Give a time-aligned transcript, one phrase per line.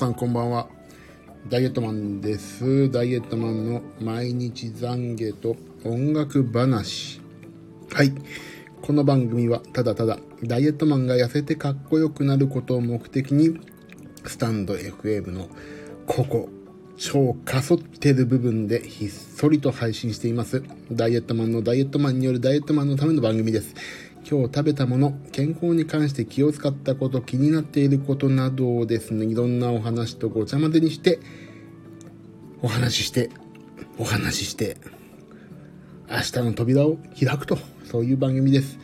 [0.00, 0.66] さんこんばんは。
[1.50, 2.90] ダイエットマンです。
[2.90, 7.20] ダイエットマンの毎日懺悔と音楽話。
[7.92, 8.10] はい。
[8.80, 13.60] この番組はただただダイエットマンが痩せてかっこよくなることを目的に、
[14.24, 15.50] スタンド FM の
[16.06, 16.48] ここ、
[16.96, 20.62] 超かそってる部分でひっそりと配信しています。
[20.90, 23.74] ダイエットマンのダイエットマンによるダイエットマンのための番組です。
[24.30, 31.18] 今日食べたもの、健康に関して気を使ったこと、気になっていることなどをですね、いろんなお話とごちゃ混ぜにして、
[32.62, 33.28] お話しして、
[33.98, 34.76] お話しして、
[36.08, 38.78] 明日の扉を開くと、そういう番組です。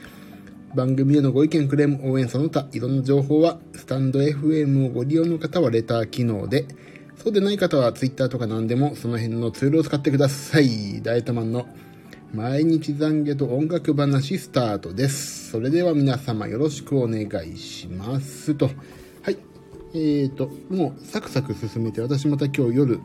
[0.74, 6.66] 番組へのご意見、クレーム、応援その他、いろんな情報は、スタンド FM をご利用の方はレター機能で、
[7.23, 11.02] そうでない方は Twitter とか何でも、その辺のツールを使ってください。
[11.02, 11.68] ダイエットマンの
[12.37, 15.51] 毎日懺悔と音楽話スタートです。
[15.52, 18.54] それでは皆様よろしくお願いします。
[18.54, 18.66] と。
[19.23, 19.38] はい。
[19.95, 23.01] えーと、もうサクサク進めて、私また今日夜、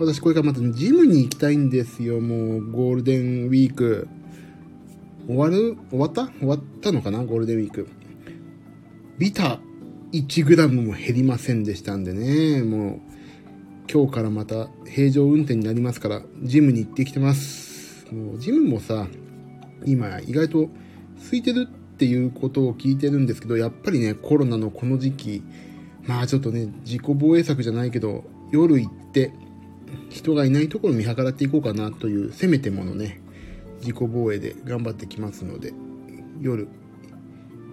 [0.00, 2.20] 私これからまたジムに行きたいんですよ。
[2.20, 4.08] もうゴールデンウィーク。
[5.28, 5.76] 終わる？
[5.90, 6.26] 終わった？
[6.40, 7.24] 終わったのかな？
[7.24, 7.86] ゴールデンウィーク。
[9.18, 9.60] ビタ
[10.10, 12.64] 1g も減りませんでしたんでね。
[12.64, 13.00] もう
[13.88, 17.67] 今日からまた平常運転になりますから、ジムに行ってきてます。
[18.12, 19.06] もうジムもさ、
[19.84, 20.68] 今意外と
[21.24, 25.42] 空いてるっていうことを聞いてるんですけど、やっぱりね、コロナのこの時期、
[26.04, 29.32] まあちょっとね、自己防衛策じゃないけど、夜行って
[30.10, 33.20] 人がいないところ見計らっていこうかなという、せめてものね、
[33.80, 35.72] 自己防衛で頑張ってきますので、
[36.40, 36.68] 夜、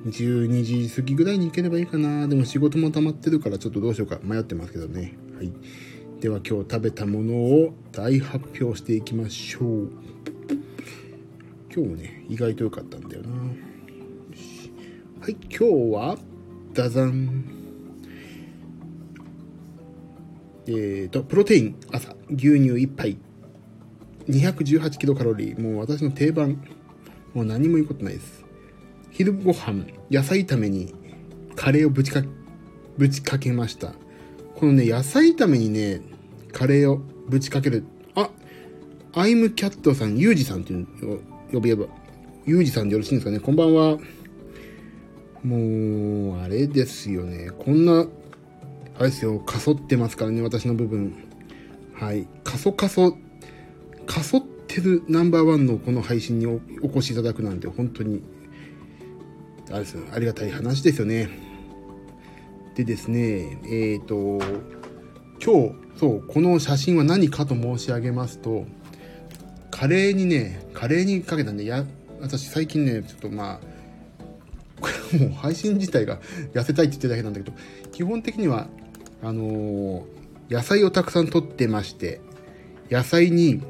[0.06, 2.28] 12時過ぎぐらいに行ければいいかな。
[2.28, 5.14] でも仕事も溜まってるからちょっとどうしようか迷ってますけどね。
[5.36, 5.52] はい。
[6.20, 9.92] では今日食べたものを大発表していきましょう。
[11.76, 13.30] 今日もね、意外と良かったんだよな。
[15.20, 16.18] はい、今日は、
[16.74, 17.44] ダザン。
[20.68, 23.18] えーと、プロテイン、朝、牛乳1杯。
[24.30, 25.62] 218キロカロリー。
[25.62, 26.64] もう私の定番。
[27.34, 28.46] もう何も言うことないです。
[29.12, 30.96] 昼ご飯、野菜炒めに
[31.58, 32.24] カレーをぶちか、
[32.98, 33.96] ぶちかけました。
[34.56, 36.00] このね、野菜炒めにね、
[36.54, 37.84] カレーをぶちかける。
[38.16, 38.30] あ、
[39.12, 40.88] アイムキャットさん、ユージさんっていう
[41.52, 41.86] のを呼べば、
[42.46, 43.40] ユージさんでよろしいんですかね。
[43.40, 43.98] こんばんは。
[45.44, 47.52] もう、あれですよね。
[47.58, 48.08] こんな、
[48.98, 51.14] あれですよ、かそってますからね、私の部分。
[51.94, 52.28] はい。
[52.44, 53.18] かそかそ、
[54.06, 58.22] かそってるナンバーワンのこの配信におお越しいただくなんて、本当に、
[59.70, 61.30] あれですよ、ありがたい話ですよね。
[62.76, 64.40] でですね、えっ、ー、と、
[65.44, 68.66] 今日、そう、この写真は何かと申し上げますと、
[69.76, 71.84] カレーにね、カレーにかけたんで、や、
[72.22, 73.60] 私最近ね、ちょっとまあ、
[74.80, 76.22] こ れもう配信自体が
[76.54, 77.58] 痩せたいって言ってるだけなんだけど、
[77.92, 78.70] 基本的には、
[79.22, 80.04] あのー
[80.48, 82.22] 野菜をたくさん取ってまして、
[82.90, 83.64] 野菜に、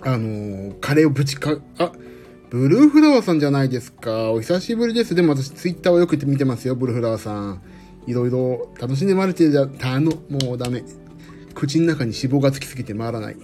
[0.00, 1.92] あのーカレーをぶちか、あ、
[2.48, 4.32] ブルーフラワーさんじゃないですか。
[4.32, 5.14] お久しぶりです。
[5.14, 7.62] でも私ツイッターをよく見てますよ、ブルーフラワーさん。
[8.08, 10.82] いろいろ楽しんでまれてるじゃ、たの、もうダメ。
[11.54, 13.36] 口の中に脂肪がつきすぎて回らない。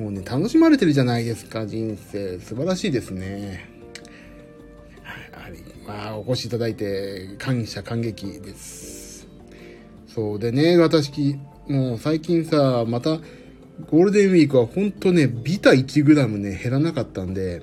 [0.00, 2.40] もうね、楽しまれてるじゃないですか、人生。
[2.40, 3.68] 素晴らしいですね。
[5.30, 5.52] はい、
[5.86, 9.28] まあ、お越しいただいて、感謝感激です。
[10.08, 11.36] そうでね、私、
[11.68, 13.18] もう最近さ、また、
[13.90, 17.60] ゴールデンウィークは本当ね、ビタ 1g ね、減らなかったんで、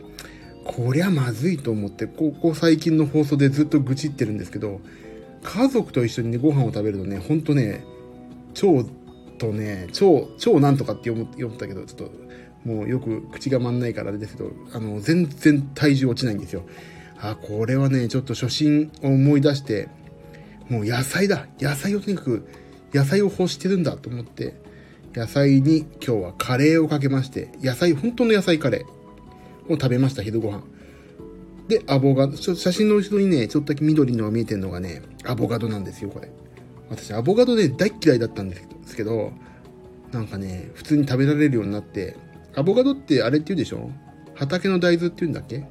[0.63, 4.79] こりゃまずいと思って、ここ最近の放送でずっと愚痴ってるんですけど、
[5.41, 7.83] 家族と一緒にね、ご飯を食べるとね、ほんとね、
[8.61, 8.87] 腸
[9.37, 10.05] とね、腸、
[10.51, 12.26] 腸なんとかって読む読ったけど、ちょっと、
[12.65, 16.63] もうよく口が回んないからあれですけど、あの、全然体重落ちないんですよ。
[17.19, 19.89] あ、これはね、ちょっと初心を思い出して、
[20.69, 22.47] もう野菜だ野菜をとにかく、
[22.93, 24.55] 野菜を欲してるんだと思って、
[25.15, 30.63] 野菜に今日はカレーをかけまして、野菜、本当の野菜カレーを食べました、昼ご飯。
[31.67, 36.29] で、アボガド、写真の後ろにね、ちょっとだけ緑のが見えてるのがね、アボカドなんですよ、これ。
[36.89, 39.33] 私、アボカドね、大嫌いだったんですけど、
[40.11, 42.15] なんかね、普通に食べられるようになって、
[42.57, 43.91] アボカドってあれって言うでしょ？
[44.33, 45.63] 畑の大豆って言うんだっけ？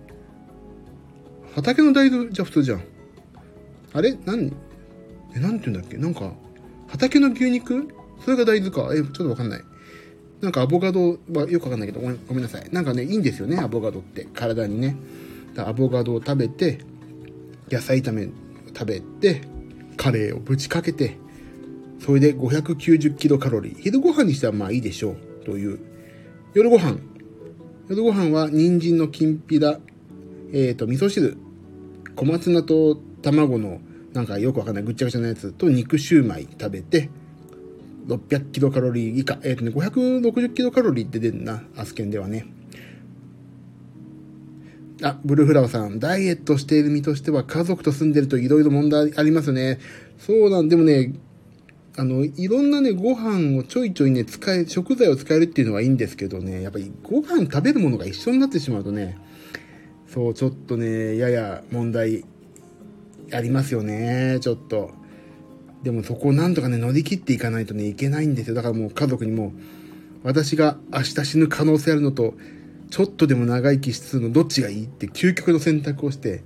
[1.52, 2.84] 畑の大豆じゃ普通じゃん。
[3.92, 4.16] あれ？
[4.24, 4.52] 何？
[5.34, 5.96] え、なんて言うんだっけ？
[5.96, 6.32] なんか、
[6.86, 7.88] 畑の牛肉？
[8.24, 8.90] それが大豆か。
[8.94, 9.64] え、ちょっとわかんない。
[10.40, 12.68] なんかアボカドはよくわかんないけどごめん、ごめんなさい。
[12.70, 14.28] なんかね、いいんですよね、アボカドって。
[14.32, 14.94] 体にね。
[15.56, 16.78] アボカドを食べて、
[17.68, 18.28] 野菜炒め
[18.68, 19.42] 食べて、
[19.96, 21.16] カレーをぶちかけて、
[21.98, 23.78] それで590キロカロリー。
[23.80, 25.44] 昼ご飯にしてはまあいいでしょう。
[25.44, 25.80] という。
[26.56, 26.98] 夜ご飯。
[27.90, 29.78] 夜ご飯は人参のきんぴら、
[30.54, 31.36] えっ、ー、と、味噌汁、
[32.14, 33.82] 小松菜と卵の
[34.14, 37.10] なんかよくわかんないぐっちゃぐちゃなやつと肉シューマイ食べて、
[38.06, 42.46] 600キロカロリー以下、えっ、ー、とね、560キロカロリーって出るな、アスケンではね。
[45.02, 49.78] あ、ブルーフラワーさん、ダイエットしている身としては家族と住んでると色々問題ありますね。
[50.16, 51.12] そうなん、でもね、
[51.98, 59.16] あの、いろんなね、ご飯をちょいちょいね、使え、食材を使えるっていうのはいいんですけどね、やっぱりご飯食べるものが一緒になってしまうとね、
[60.06, 62.24] そう、ちょっとね、やや問題
[63.32, 64.90] ありますよね、ちょっと。
[65.82, 68.54] でもそこをなんとかね、乗り切っていかないとね、いけないんですよ。
[68.54, 69.52] だからもう家族にも、
[70.22, 72.34] 私が明日死ぬ可能性あるのと、
[72.90, 76.42] ちょっとでも長生きするのどっちがいいって究極の選択をして、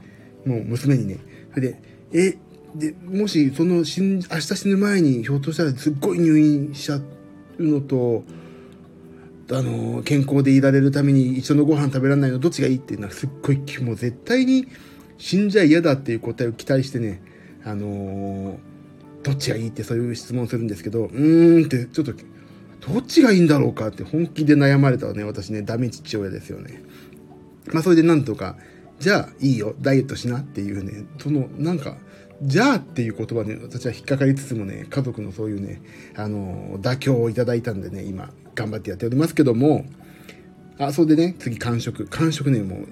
[0.47, 1.19] もう娘にね、
[1.55, 1.83] それで、
[2.13, 2.39] え、
[2.75, 7.05] で、もしその死ん、明日死ぬ前にひょっとしたらすっごい入院しちゃう
[7.59, 8.25] のと、
[9.53, 14.69] あの、健康でいられるために一緒のご飯食べられないのどっちがいいっていうのはすっごい、もう絶対に
[15.19, 17.23] 死んじゃ嫌だっていう答えを期待してね、
[17.65, 18.59] あの
[19.23, 26.83] どっちがいいってそういう質問するんですけど、うーんってちょっとどっちがいいんだろうかって本気で悩まれたね、私ね、ダメ父親ですよね。
[27.73, 28.57] まあそれでなんとか、
[28.99, 31.99] じゃあいいよ、ダイエットしなっていうね、そのなんか、
[32.43, 35.83] じゃあっていう言葉ね、私は引っかかりつつもね、家族のそういうね、
[36.17, 39.85] あの、妥協をいただいたんでね、今、頑張ってやっておりますけども、
[40.79, 42.07] あ、それでね、次、完食。
[42.07, 42.89] 完食ね、もう、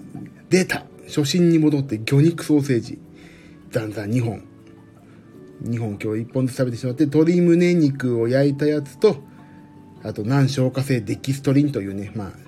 [0.51, 2.99] 出た初心に戻って魚肉ソーセージ。
[3.71, 4.45] ざんざん2本。
[5.63, 9.17] 2本今日1本ずつ食べてしまって、鶏胸肉を焼いたやつと、
[10.03, 12.48] あと難消化性デキストリンというね、まあ、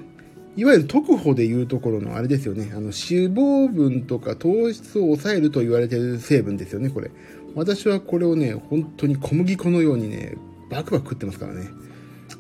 [0.57, 2.71] いわゆる特保でいうところのあれですよね。
[2.73, 2.93] あの、脂
[3.29, 7.11] 肪分とか糖質を抑えると言われてる成分ですよね、これ。
[7.55, 10.37] 私はこれをね、本当に小麦粉のようにね、
[10.69, 11.69] バクバク食ってますからね。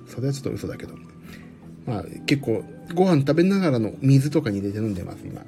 [0.09, 0.95] それはちょっと嘘だけど。
[1.87, 2.65] まあ、結構、
[2.95, 5.43] ご飯食べながらの水とかに入れて飲んでます、今。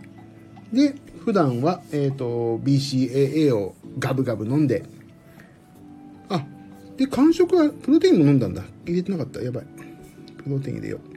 [0.73, 0.94] で、
[1.25, 4.85] 普段は、えっ、ー、と、BCAA をガブガブ飲んで、
[6.29, 6.44] あ、
[6.97, 8.62] で、間食はプロテインも飲んだんだ。
[8.87, 9.41] 入れてなかった。
[9.41, 9.67] やばい。
[10.43, 11.12] プロテイン入れよう。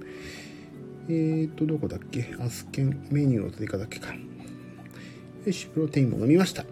[1.08, 2.36] えーと、どこだっけ？
[2.40, 4.16] アスケンメニューの追加だけか。
[5.46, 6.64] よし、プロテインも飲みました。
[6.64, 6.68] よ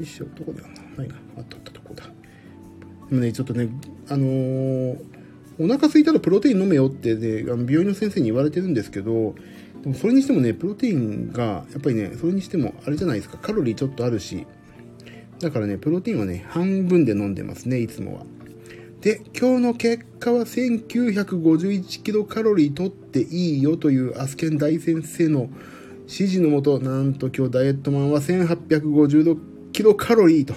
[0.00, 0.62] いしょ、どこだ？
[0.62, 1.02] よな。
[1.02, 1.14] ないな。
[1.36, 2.04] あったあったとこだ。
[3.10, 3.68] でもね、ちょっとね、
[4.08, 4.96] あのー、
[5.58, 9.34] お腹空いたらプロテイン飲めよってね、あの病院の先生に言われてるんですけど、
[9.82, 14.46] でもそれにしてもね、プロテインが、やっぱりね、それにしてもあれじゃないですか、カロリーちょっとあるし、
[15.40, 18.24] だからね、プロテインはね、半分で飲んでますね、いつもは。
[19.02, 25.48] で、今日の結果は1951キロカロリー取っていいよというアスケン大先生の
[26.02, 30.54] 指示のもと、なんと今日ダイエットマンは1856キロカロリーと。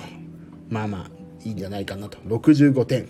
[0.69, 1.11] まあまあ、
[1.43, 2.19] いいんじゃないかなと。
[2.19, 3.07] 65点。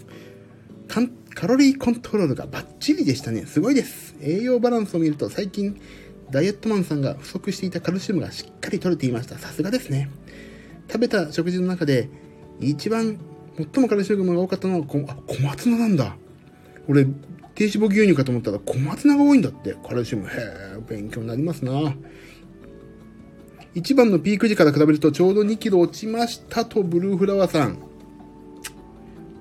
[1.33, 3.45] カロリーコントロールがバッチリでしたね。
[3.45, 4.15] すごいです。
[4.21, 5.77] 栄養バランスを見ると最近、
[6.31, 9.37] ダイエットマンさんが不足していたカルシウムがしっかり取れていました。
[9.37, 10.09] さすがですね。
[10.87, 12.07] 食べた食事の中で、
[12.61, 13.17] 一番
[13.57, 16.15] 最もカルシウムが多かったのはこあ小松菜なんだ。
[16.87, 17.05] 俺、
[17.55, 19.75] 低脂肪牛乳かと思ったら小松菜が多いんだって。
[19.87, 20.27] カルシウム。
[20.27, 21.95] へえ、勉強になりますな。
[23.73, 27.77] 一番のピーク時から比べるとちょうど2キロ落ちましたと、ブルーフラワーさん。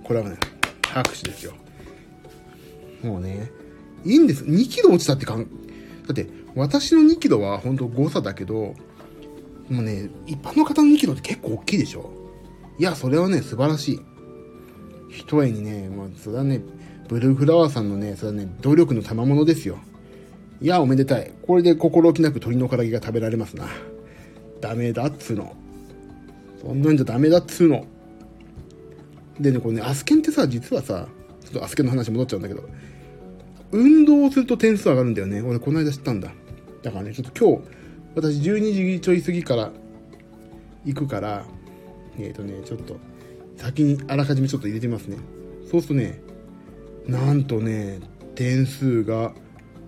[0.05, 0.37] これはね、
[0.87, 1.53] 拍手ですよ。
[3.03, 3.51] もうね、
[4.05, 4.45] いいんです。
[4.45, 5.47] 2キロ落ちたってかん、だ
[6.13, 8.75] って、私の2キロは本当誤差だけど、
[9.69, 12.11] もうね、一般の方の2キロって結構大きいでしょ
[12.79, 14.01] いや、それはね、素晴らしい。
[15.11, 16.61] 一重にね、もう、それはね、
[17.09, 19.79] ブルーフラワーさんのね、それはね、努力の賜物ですよ。
[20.61, 21.33] いや、おめでたい。
[21.43, 23.67] これで心置きなく鶏の唐揚げが食べられますな。
[24.61, 25.55] ダメだっつうの。
[26.61, 27.87] そんなんじゃダメだっつうの。
[29.39, 31.07] でね、これね、アスケンってさ、実はさ、
[31.45, 32.69] ちょっとアスケンの話戻っちゃうんだけど、
[33.73, 35.43] 運動をすると点数上がるんだよね。
[35.43, 36.33] 俺、この間知ったんだ。
[36.83, 37.69] だからね、ちょっと今日、
[38.15, 39.73] 私12時ちょい過ぎから
[40.85, 41.45] 行くから、
[42.19, 42.97] えっ、ー、とね、ちょっと、
[43.57, 45.17] 先にあらかじめちょっと入れてみますね。
[45.71, 46.21] そうするとね、
[47.07, 48.01] なんとね、
[48.35, 49.33] 点数が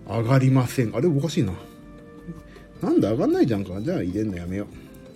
[0.06, 0.94] 上がりません。
[0.94, 1.52] あれおかしいな。
[2.82, 3.80] なんで上がんないじゃんか。
[3.80, 4.66] じゃあ入れんのやめよ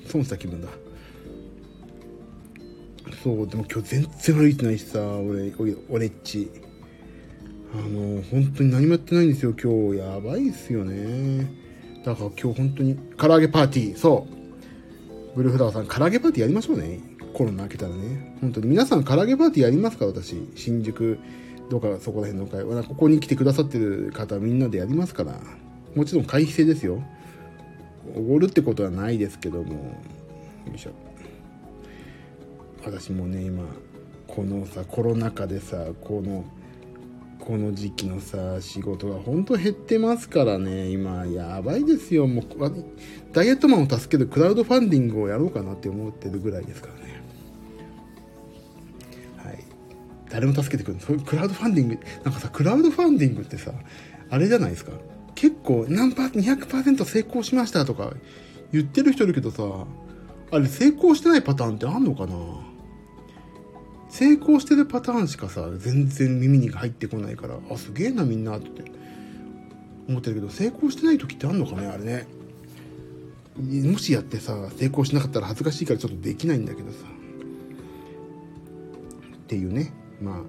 [0.05, 0.09] う。
[0.09, 0.69] 損した気分だ。
[3.23, 5.53] そう、でも今日全然歩いてないしさ、俺、
[5.89, 6.51] 俺っち。
[7.73, 9.99] あの、本当に何もやってないんですよ、今日。
[9.99, 11.49] やばいっすよね。
[12.05, 14.40] だから今日本当に、唐揚げパーティー、そう。
[15.41, 17.01] ブルフラワーさん、唐揚げパーティーやりましょうね。
[17.33, 18.37] コロナ明けたらね。
[18.43, 18.67] 本当に。
[18.67, 20.05] 皆さん、唐揚げパーティーやりますか？
[20.05, 20.37] 私。
[20.55, 21.19] 新宿、
[21.71, 22.83] どうかそこら辺の会話。
[22.85, 25.41] ここに来てくださってる方、みんなでやりますから。
[25.95, 27.03] もちろん会費制ですよ。
[28.15, 29.73] おごるってことはないですけども。
[29.73, 30.91] よいしょ。
[32.85, 33.65] 私もね、今、
[34.27, 36.45] このさ、コロナ禍でさ、この、
[37.51, 40.89] この時期のさ仕事がほんと減ってますからね。
[40.91, 42.29] 今やばいですよ。
[42.29, 42.45] もう
[43.33, 47.23] ダイエットマンを助けるクラウドファンディングをやろうかなって思ってるぐらいですからね。
[49.39, 49.65] はい。
[50.31, 53.73] 誰も助けてくれるクラウドファンディングなんかさクラウドファンディングってさ
[54.31, 54.93] あれじゃないですか。
[55.35, 58.13] 結構何パ200%成功しましたとか
[58.73, 59.65] 言ってる人いるけどさ
[60.53, 62.37] あれ成功してないパターンってあんのかな？
[64.11, 68.85] 成功してるパターンしかさ、全然耳に入ってこないから、あ、すげえなみんなって
[70.09, 72.27] 思ってるけど、成功してない時ってあんのかねあれね。
[73.57, 76.99] もしやってさ、成功しなかったら恥ずかしいからちょっとできないんだけどさ。
[79.37, 79.93] っていうね。
[80.21, 80.45] ま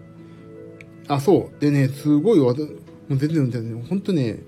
[1.08, 1.16] あ。
[1.16, 1.62] あ、そう。
[1.62, 4.40] でね、すごいわ、もう全然、全然、ほんとね、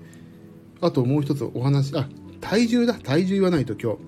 [0.80, 2.08] あともう一つお話、あ、
[2.40, 2.94] 体重だ。
[2.94, 3.98] 体重言わないと今日。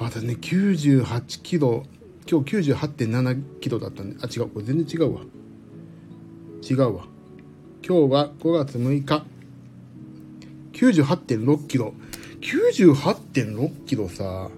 [0.00, 1.84] あ、だね、98キロ、
[2.30, 4.48] 今日98.7キロだったんで、あ、違う。
[4.48, 5.22] これ全然違うわ。
[6.62, 7.04] 違うわ。
[7.86, 9.24] 今日は5月6日。
[10.72, 11.94] 98.6キロ。
[12.40, 14.50] 98.6キロさ。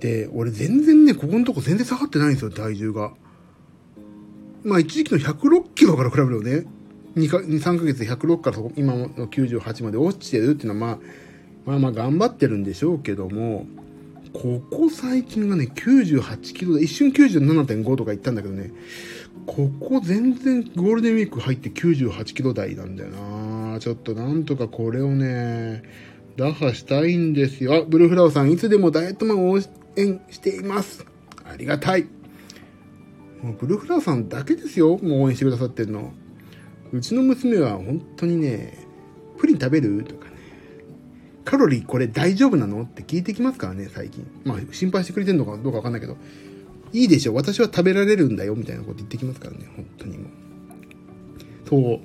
[0.00, 3.12] で、俺全然ね、ここのとこ全然下がってないんですよ、体重が。
[4.62, 6.66] まあ一時期の106キロから比べるとね、
[7.16, 10.98] 2か、2、3ヶ月で106から今の98まで落ちてるっていうのはまあ、
[11.66, 13.66] まあまあ頑張ってるんでしょうけども、
[14.34, 18.72] ここ最近がね、98キロで、一瞬97.5とか言ったんだけどね、
[19.46, 25.84] ここ全然ゴールデンウィーク入って98キロ台なんだよなちょっとなんとかこれをね、
[26.36, 27.74] 打破したいんですよ。
[27.74, 29.58] あ、ブルーフラワーさん、いつでもダイエットマンを応
[29.96, 31.06] 援しています。
[31.44, 32.06] ありがたい。
[33.40, 34.98] もうブルーフラワーさんだけですよ。
[34.98, 36.12] もう応援してくださってるの。
[36.92, 38.84] うちの娘は本当にね、
[39.38, 40.02] プリン食べる？
[40.02, 40.23] とか。
[41.44, 42.82] カロリーこれ大丈夫なの？
[42.82, 44.26] って聞いてきますからね、最近。
[44.44, 46.16] まあ、心配してくれてるのかどうかわかんないけど。
[46.92, 50.28] いいでしょ、私は食べられるんだよ、みたいなこと言ってきますからね、本当にもう。
[51.68, 52.00] そう。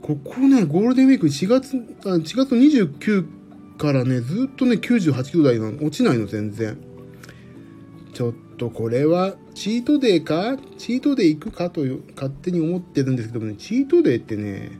[0.00, 3.26] ここね、ゴールデンウィーク4月、あ4月29
[3.76, 6.78] からね、ずっとね、98キロ台なの、落ちないの、全然。
[8.14, 10.56] ちょっとこれは、チートデーか？
[10.78, 14.72] チートデー行くかという、勝手に思ってるんですけどもね、チートデーってね、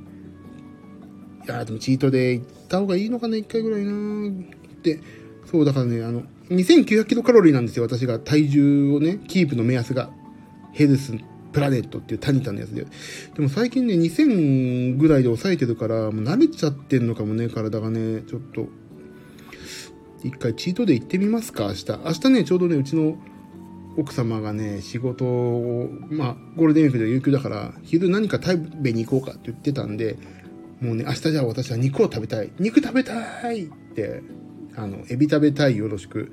[1.44, 5.00] いやでもチートデーった方がいいのかな、1回ぐらいなって、
[5.50, 10.10] そう、だからね、あの、2900キロカロリーなんですよ、私が体重をね、キープの目安が。
[10.72, 11.12] ヘルス
[11.52, 12.86] プラネットっていうタニタのやつで。
[13.34, 18.68] でも最近ね、2000ぐらいで抑えてるから、もう慣れちゃってんのかもね、体がね、ちょっと、
[20.22, 21.86] 一回チートで行ってみますか、明日。
[22.04, 23.18] 明日ね、ちょうどね、うちの
[23.96, 30.18] 奥様がね、仕事を、まあ、ゴールデンウィークで有給だから、昼何か食べに行こうかって言ってたんで、
[30.80, 32.50] もうね、明日じゃあ私は肉を食べたい。
[32.58, 34.22] 肉食べたいって、
[34.76, 36.32] あの、エビ食べたいよろしく。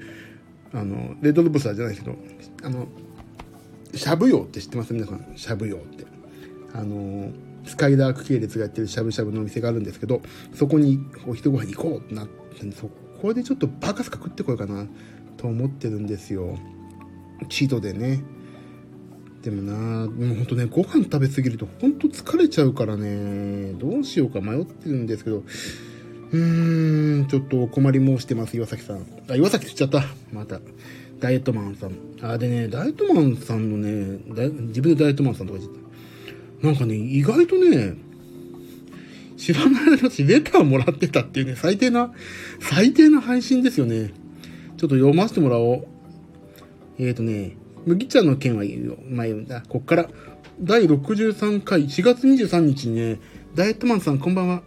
[0.73, 2.17] あの、レッドロブスターじゃないですけど、
[2.63, 2.87] あの、
[3.93, 4.93] しゃぶ用って知ってます？
[4.93, 5.33] 皆さん。
[5.35, 6.05] しゃぶ用って。
[6.73, 7.31] あの、
[7.65, 10.21] スカイダーク系列がやってるしゃぶしゃぶのお店があるんですけど、
[10.53, 12.89] そこにお昼ご飯行こうってなって、そ
[13.21, 14.87] こでちょっとバカスカ食ってこようかな
[15.37, 16.57] と思ってるんですよ。
[17.49, 18.21] チートでね。
[19.47, 29.05] でもなもうほんとね、ご飯食べ過ぎるとほんと疲れちゃうからね、どうしようか迷ってるんですけど、うーん、ちょっとお困り申してます、岩崎さん。
[29.29, 30.07] あ、岩崎って言っちゃった。
[30.33, 30.59] また。
[31.21, 31.93] ダイエットマンさん。
[32.21, 34.19] あ、でね、ダイエットマンさんのね、
[34.67, 35.79] 自分でダイエットマンさんとか言って
[36.61, 36.67] た。
[36.67, 37.95] なんかね、意外とね、
[39.37, 42.11] 知らない間にレターもらってたっていうね、最低な、
[42.59, 44.11] 最低な配信ですよね。
[44.75, 45.87] ちょっと読ませてもらおう。
[46.99, 47.55] えっ、ー、とね、
[47.87, 48.97] 麦茶の件は言うよ。
[49.09, 49.63] 前言うんだ。
[49.69, 50.09] こっから、
[50.59, 53.19] 第63回、4月23日にね、
[53.55, 54.61] ダイエットマンさんこんばんは。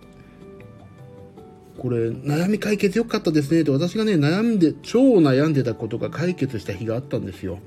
[1.77, 7.59] これ、悩み解決よかったですねって私がね、悩んで、超悩んでたことが解決した日があったんですよ。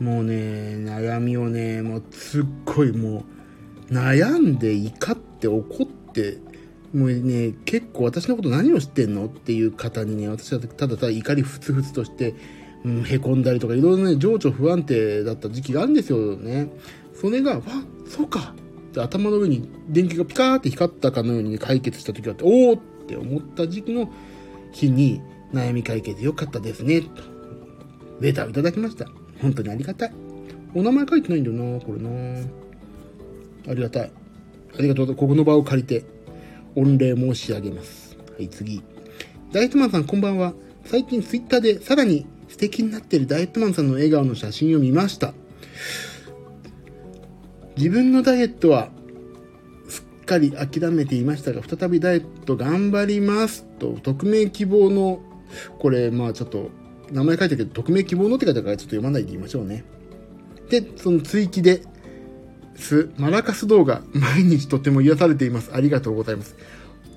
[0.00, 3.26] もうね、悩みをね、もうすっごいも
[3.90, 6.38] う、悩んで怒って怒って、
[6.94, 9.26] もうね、結構私のこと何を知ってんの？
[9.26, 12.34] っていう方にね、私はただただ怒りふつふつとして、
[12.84, 16.70] うん、へこんだりとかいろいろね、情緒不安定だった時期があるんですよね。
[17.14, 17.62] それが、わ、
[18.06, 18.54] そうか
[18.90, 24.10] って頭の上に電気がピカーって光ったかのように、解決した時があって、おーって思った時期の
[24.72, 25.22] 日に
[25.52, 27.08] 悩み解決よかったですね、と。
[28.20, 29.06] レターをいただきました。
[29.40, 30.12] 本当にありがたい。
[30.74, 32.10] お名前書いてないんだよな、これな。
[33.68, 34.12] ありがたい。
[34.78, 35.14] ありがとう。
[35.14, 36.04] ここの場を借りて、
[36.74, 38.16] 御礼申し上げます。
[38.36, 38.82] はい、次。
[39.52, 40.52] ダイエットマンさん、こんばんは。
[40.84, 45.34] 最近ツイッターでさらに素敵になってるダイエットマンさんの笑顔の写真を見ました。
[47.76, 48.90] 自分のダイエットは
[49.88, 55.18] すっかり諦めていましたが、再びダイエット頑張りますと、匿名希望の、
[55.80, 56.70] これ、まあちょっと、
[57.10, 59.82] 名前書いてるけど、匿名希望のって書いてあるからちょっと読まないで言いましょうね。
[60.70, 61.82] で、その追記で、
[62.76, 65.72] す、マラカス動画、毎日とても癒されています。
[65.74, 66.54] ありがとうございます。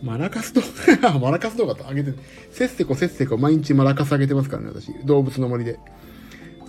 [0.04, 0.62] マラカス動
[1.01, 2.18] 画 マラカス動画と上げて、
[2.51, 4.94] せっせこせっせこ毎日マラカス上げてますからね、私。
[5.06, 5.80] 動物の森で。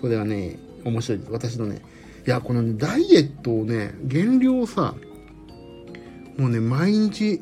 [0.01, 1.33] それはね、面白いです。
[1.33, 1.83] 私のね、
[2.27, 4.95] いや、このね、ダイエットをね、減量をさ、
[6.37, 7.41] もうね、毎日、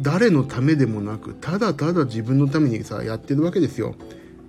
[0.00, 3.94] 誰のためでもなく、ただただ自分のためにさ、やってるわけですよ。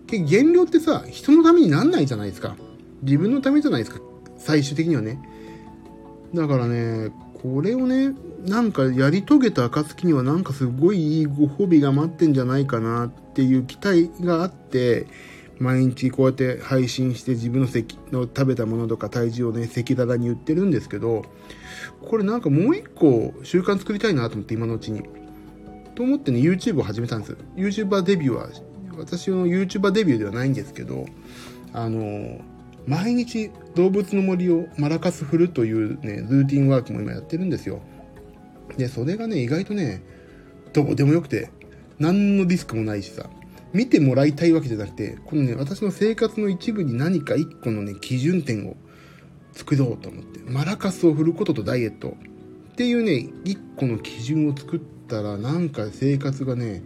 [0.07, 2.55] 減量ってさ、人のためになんないじゃないですか。
[3.03, 4.01] 自分のためじゃないですか。
[4.37, 5.19] 最終的にはね。
[6.33, 7.11] だからね、
[7.41, 8.13] これをね、
[8.45, 15.07] なんかやり遂げた暁にはなんかすごいいいご褒美が待ってんじゃないかなっていう期待があって、
[15.59, 17.67] 毎日こうやって配信して自分の
[18.11, 21.25] の食べたものとか体重をね、赤裸々に言ってるんですけど、
[22.01, 25.03] これなんかもう一個習慣作りたいなと思って今のうちに。
[25.95, 27.37] と思ってね、YouTube を始めたんです。
[27.55, 28.49] YouTuber デビューは、
[28.97, 31.07] 私の YouTuber デビューではないんですけど、
[31.73, 32.39] あの、
[32.85, 37.81] 毎日動物の森をマラカス振るというね、ルーティンワークも今やってるんですよ。
[38.75, 40.03] で、それがね、意外とね、
[40.73, 41.49] どうでもよくて、
[41.99, 43.29] 何のリスクもないしさ、
[43.73, 48.75] 見てもらいたいわけじゃなくて、このね、私の生活の一部に何か一個のね、基準点を
[49.53, 52.15] 作ろうと思って、マラカスを振ることとダイエット
[52.71, 56.83] っていうね、一個の基準を作ったら、なんか生活がね、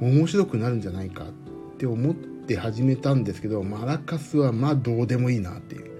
[0.00, 5.90] 面白くなるんじゃないかって思って始めたんですけど、マラカスはまあどうでもいいなっていう。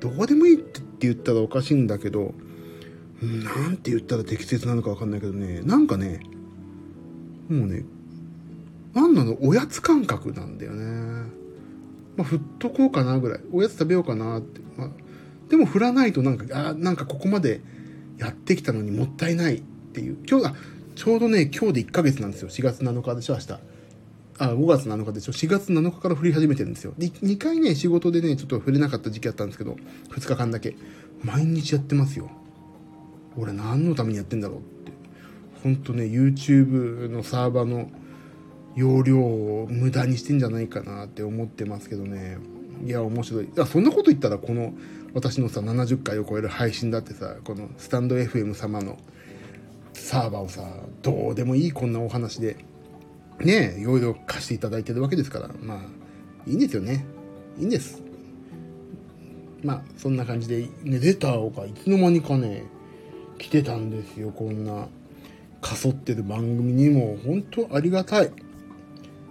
[0.00, 2.34] どうでもいいって言ったらおかしいんだけど、
[3.22, 6.20] なんて言ったら適切なのかわかんないけどね、なんかね、
[7.48, 7.84] もうね、
[8.94, 9.36] なんなの？
[9.40, 11.30] おやつ感覚なんだよね。
[12.16, 13.40] まあ、振っとこうかなぐらい。
[13.52, 14.60] おやつ食べようかなって。
[14.76, 14.90] まあ、
[15.48, 17.60] でも振らないとなんか、あなんかここまで
[18.18, 20.16] やってきたのにもったいないっていう。
[20.28, 20.54] 今日、あ、
[20.94, 22.48] ちょうどね、今日で1ヶ月なんですよ。
[22.48, 23.52] 4月7日でしょ、明日。
[24.38, 25.32] あ、5月7日でしょ。
[25.32, 26.94] 4月7日から降り始めてるんですよ。
[26.98, 29.76] で、2回ね、仕事でね、ちょっと降れなかった時期あったんですけど、
[30.10, 30.76] 2日間だけ。
[31.22, 32.30] 毎日やってますよ。
[33.38, 34.92] 俺何のためにやってんだろうって。
[35.62, 37.90] ほんとね、YouTube のサーバーの
[38.74, 42.38] 容量を無駄にしてんじゃないかなって思ってますけどね。
[42.84, 43.48] いや、面白い。
[43.58, 44.74] あ、そんなこと言ったら、この、
[45.14, 48.98] 私のさ、70回を超える配信だってさ、このスタンド FM 様の
[49.94, 50.62] サーバーをさ、
[51.02, 52.56] どうでもいいこんなお話で
[53.44, 55.78] ねいろいろ貸していただいてるわけですから、まあ、
[56.46, 57.04] いいんですよね。
[57.58, 58.02] いいんです。
[59.62, 62.64] まあ、そんな感じで、ね、レターがいつの間にかね、
[63.38, 64.88] 来てたんですよ、こんな、
[65.60, 68.30] かそってる番組にも、本当ありがたい。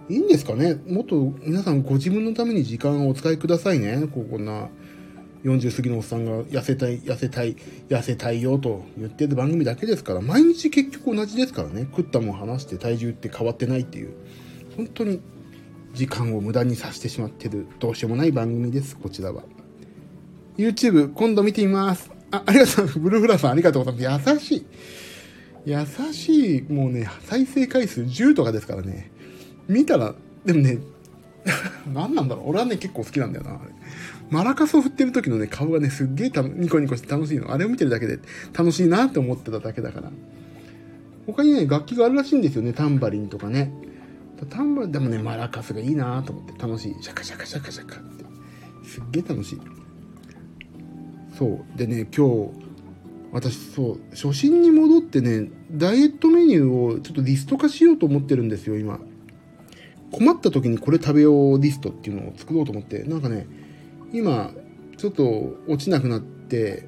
[0.10, 4.08] いいんですかねもっと皆さんご自分のために時間をお使いくださいね。
[4.08, 4.70] こんな、
[5.44, 7.56] 40過ぎのおっさんが痩せたい、痩せたい、
[7.90, 11.88] 痩せたいよと言ってる番組だけですから、毎日結局同じですからね。
[11.92, 14.14] 食ったもん話して体重って変わってないっていう、
[14.76, 15.22] 本当に
[15.94, 19.44] 時間を無駄にさせてしまってる、どうしようもない番組です、こちらは。
[20.58, 22.17] YouTube、今度見てみます。
[22.32, 22.88] あ、ありがとう。
[23.00, 24.30] ブルーフラーさんありがとうございます。
[24.30, 24.66] 優しい。
[25.66, 29.12] 優しい、もうね、再生回数10とかですからね。
[29.68, 30.80] 見たら、でもね、
[31.94, 32.50] 何なんだろう。
[32.50, 33.60] 俺はね、結構好きなんだよな。
[34.30, 37.52] マラカスを振ってる時のね、顔がね、すっげえニコニコして楽しいの。
[37.54, 38.20] あれを見てるだけで
[38.54, 40.12] 楽しいなって思ってただけだから。
[41.26, 42.74] 他にね、楽器があるらしいんですよね。
[42.74, 43.72] タンバリンとかね。
[44.50, 46.96] タンバリンでもね、マラカスがいいなと思って楽しい。
[47.02, 48.26] シャカシャカシャカシャカって。
[48.86, 49.62] すっげえ楽しい。
[51.38, 51.78] そう。
[51.78, 52.68] でね、今日、
[53.32, 59.00] 私そう、初心に戻ってね、ダイエットメニューをちょっとリスト化しようと思ってるんですよ、今。
[60.12, 63.46] 困った時にこれ食べようリストっていうのを作ろうと思って、なんかね、
[64.14, 64.52] 今、
[64.98, 66.88] ちょっと落ちなくなって、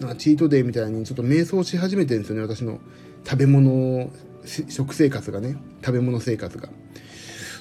[0.00, 2.78] なチートデイみたいにちょっと瞑想し始めてるんですよね、私の
[3.24, 4.10] 食べ物、
[4.44, 6.70] 食生活がね、食べ物生活が。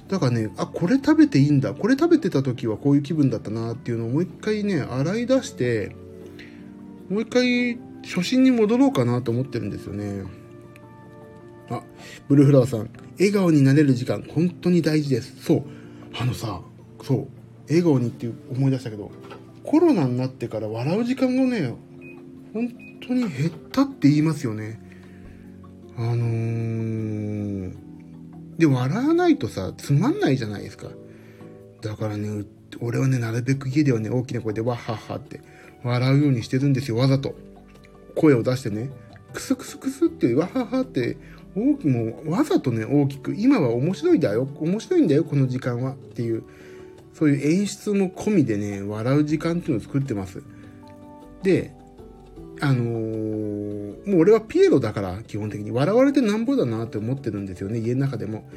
[0.07, 1.73] だからね、あ、これ食べていいんだ。
[1.73, 5.95] これ食べてた時はこういう気分だったなっていうのをもう一回ね、洗い出して、
[7.09, 10.23] もう一回初心に戻ろうかなと思ってるんですよね。
[11.69, 11.83] あ、
[12.29, 15.43] ブルーフラワーさん、笑顔になれる時間、本当に大事です。
[15.43, 15.63] そう。
[16.17, 16.61] あのさ、
[17.03, 17.27] そう。
[17.67, 19.11] 笑顔にって思い出したけど、
[19.63, 21.75] コロナになってから笑う時間がね、
[22.53, 22.69] 本
[23.05, 24.79] 当に減ったって言いますよね。
[25.97, 27.86] あのー、
[28.57, 30.89] で、笑わないとさ、つまんないじゃないですか。
[31.81, 32.45] だからね、
[32.79, 35.41] 俺はね、なるべく家ではね、大きな声でわっはっはって
[35.83, 37.35] 笑うようにしてるんですよ、わざと。
[38.15, 38.89] 声を出してね、
[39.33, 41.17] クスクスクスってわははって
[41.55, 46.43] 大きもうわざとね大きく今は面白いだよ面白いんだよこの時間はっていう
[47.13, 50.43] そういう演出も込みでね、笑う時間っていうのを作ってます。
[51.41, 51.73] で、
[52.59, 55.71] あのー、もう俺はピエロだから、基本的に。
[55.71, 58.49] 笑われてなんぼだなって思ってるんですよね、家の中でも。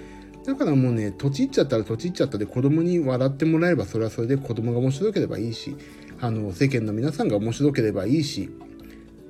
[0.45, 5.77] だからもうね、土地行っちゃったら土地行っちゃったで子供に笑ってもらえばそれはそれで子供が面白ければいいし、
[6.21, 8.49] あの、世間の皆さんが面白ければいいし、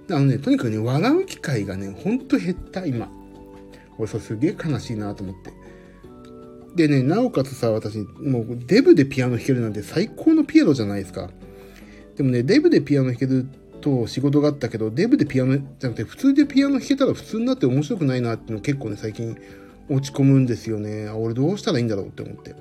[0.08, 3.10] あのね、とにかくね、笑う機会がね、ほんと減った、今。
[3.98, 5.52] 俺、それすげえ悲しいなと思って。
[6.74, 11.30] でね、なおかつさ、私、もうデブでピアノ弾けるなんて最高のピエロじゃないですか。
[12.16, 13.46] でもね、デブでピアノ弾ける
[13.80, 19.36] と仕事があったけど、デブでピアノじゃなくて、普通でピアノ弾けたら普通になって面白くないなっていうの結構ね、最近
[19.88, 21.08] 落ち込むんですよね。
[21.08, 22.54] あ、俺どうしたらいいんだろうって思って。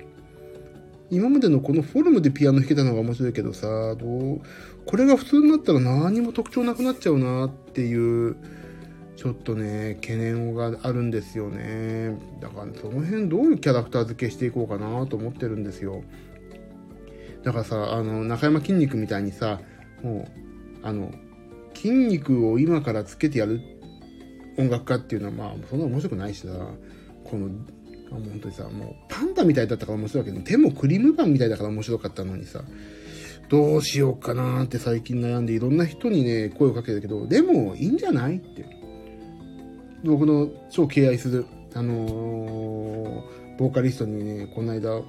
[1.10, 4.40] 今までのこのフォルムでピアノ弾けたのが面白いけどさ、どう、
[4.86, 8.36] これが普通になったら何も特徴なくなっちゃうなっていう、
[9.16, 12.16] ちょっとね、懸念があるんですよね。
[12.40, 16.02] だから、ね、その辺どういうキャラクター付けしていこうかなと思ってるんですよ。
[17.42, 19.60] だからさ、あの、中山筋肉みたいにさ、
[20.02, 20.49] もう、
[20.82, 21.12] あの、
[21.74, 23.60] 筋肉を今からつけてやる
[24.58, 26.48] 音楽家っていうのは、まあ、そんな面白くないしさ、
[27.24, 30.32] この、もう本当にさ、もうパンダみたいだったから面白いけ。
[30.32, 32.64] ど、手もクリームパンみたいだから面白かったのにさ、
[33.48, 38.64] どうしようかなって最近悩んでいろんな人にね、声をかけたけど、でもいいんじゃないって。
[40.04, 45.02] 僕の超敬愛する、あのー、ボーカリストにね、この間、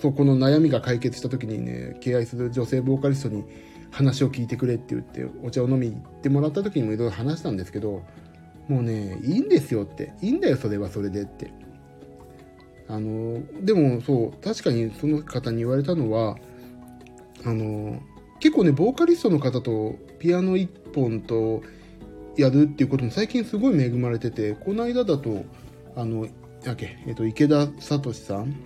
[0.00, 3.44] そこの悩みが解決した時にね、敬愛する女性ボーカリストに
[3.94, 8.02] 話を聞いてくれって言って、お茶を飲みに行ってもらった時にもいろいろ話したんですけど、
[8.68, 10.12] もうね、いいんですよって。
[10.20, 11.52] いいんだよ、それはそれでって。
[12.88, 16.36] あの、でもそう、確かにその方に言われたのは、
[17.44, 18.00] あの、
[18.40, 21.62] 結構ね、ボーカリストの方とピアノ一本と
[22.36, 25.44] やるっていうことも最近すごい恵まれてて、この間だと、
[25.94, 26.26] あの、
[26.64, 28.56] やけ、えっと、池田聡さん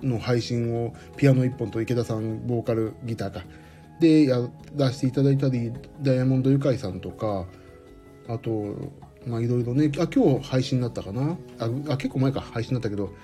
[0.00, 3.42] の配信を、ピアノ一本と池田さん、ボーカルギターか、
[4.02, 7.46] でやらせていただいたり、ダイヤモンドユカイさんとか、
[8.28, 8.92] あと、
[9.26, 11.38] まあいろいろね、あ、今日配信になったかな？
[11.58, 13.14] ああ、結構前か配信になったけど、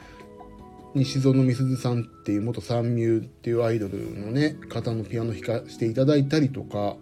[0.94, 6.96] 西園美鈴さんっていう元三ミュっていうアイドルのね、方のピアノ弾かしていただいたりとか、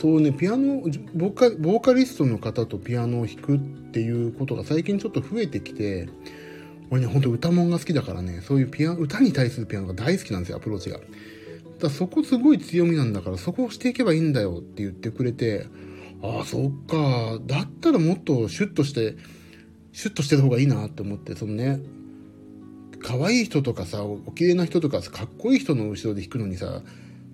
[0.00, 0.82] そうね、ピアノ
[1.14, 6.08] ボーカ、ボーカリストの方とピアノを弾くっていうことが最近ちょっと増えてきて、
[6.90, 11.00] 俺ね、ほんと歌もんが好きだからね、そういうピア歌に対するピアノが大好きなんですよ、アプローチが。
[11.82, 15.66] だそこすごい強みなんだから、そこをしていけばいいんだよって言ってくれて、
[16.22, 17.40] ああ、そっか。
[17.44, 19.16] だったらもっとシュッとして、
[19.92, 21.80] シュッとしてる方がいいなって思って、そのね、
[23.02, 26.82] 可愛い人とかさ、お綺麗な人とかかっこいい人の後ろで弾くのにさ、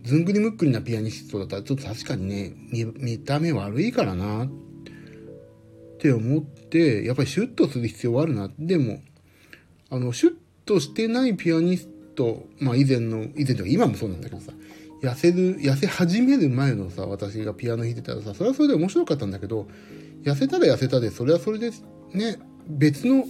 [0.05, 4.49] ずんぐりむっくりなピアニストだったら、ちょっと確かにね、見た目悪いからな、っ
[5.99, 8.51] て思って、やっぱりシュッとする必要はあるな。
[8.59, 9.01] でも、
[9.91, 10.35] あの、シュッ
[10.65, 14.53] としてないピアニスト、まあ以前の、以前とか今もそうなんだけどさ、
[15.03, 19.69] 痩せる、痩せ始める前のさ、私がピアノ弾いてたらさ、それはそれで面白かったんだけど、
[20.25, 21.71] 痩せたら痩せたで、それはそれで
[22.13, 23.25] ね、別の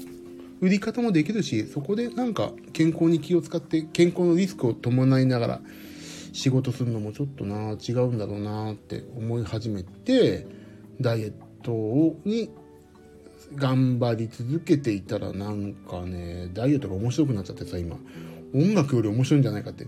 [0.61, 5.61] 売り方もできるし、そこでなんか健康に気を使って健康のリスクを伴いながら
[6.33, 10.47] 仕事するのもちょっとな、違うんだろうなって思い始めて、
[11.01, 12.51] ダイエットに
[13.55, 17.97] 頑張り続けていたらなんかね、ダイエットが面白くなっちゃってさ、今。
[18.55, 19.87] 音楽より面白いんじゃないかって。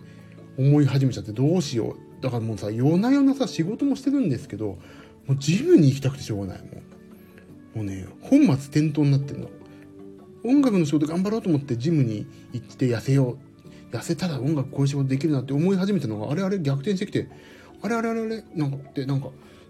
[0.58, 2.22] 思い始めちゃってどうしよう。
[2.22, 4.78] だからもうさ、夜な夜なさ、仕事もしてるんですけど、
[5.26, 6.62] もうジムに行きたくてしょうがない。
[6.62, 6.66] も
[7.74, 9.48] うもうね、本末転倒になってんの。
[10.44, 13.38] 音楽の仕事頑張ろうと思ってジムに行って痩せよ
[13.92, 13.96] う。
[13.96, 17.28] 痩せたら音楽こういう仕事できるなって思い始めたのが、あれあれ逆転してきて、
[17.82, 19.28] あれあれあれあれ、なんかって、なんか、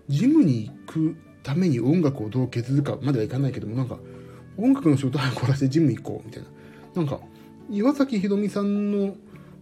[0.08, 3.98] ジムに行くために音楽をどう削るかまではいかないけども、なんか、
[4.56, 6.48] 音楽の仕事はこらせてジム行こう、みたいな。
[6.94, 7.20] なんか、
[7.70, 9.16] 岩崎宏美さんの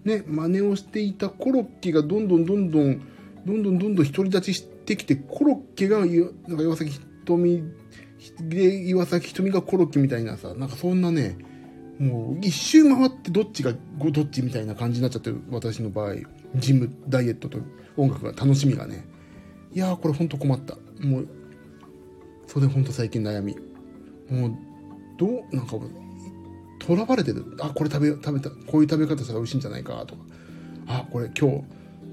[0.04, 3.00] ね、真似をしていたコロッケがどんどんどんどん、
[3.44, 6.90] どんどんどんどん独り立ちしてきて、コロッケが、なんか岩崎
[7.24, 7.62] 瞳
[8.40, 11.38] で、岩崎瞳がコロッケみたいなさ、なんかそんなね、
[11.98, 16.14] もう一周回ってどっちがどっちみたいな感じになっちゃってる私の場合、
[16.54, 17.58] ジム、ダイエットと
[17.96, 19.04] 音楽が楽しみがね。
[19.74, 20.76] いやーこれほんと困った。
[21.00, 21.28] もう、
[22.46, 23.56] それほんと最近悩み。
[24.30, 24.52] もう、
[25.18, 25.76] どう、なんか
[26.88, 27.44] 囚われてる。
[27.60, 30.22] あ、これ食べ、食べた、こういう食べ方したら美味しいんじゃないかとか。
[30.86, 31.64] あ、これ今日、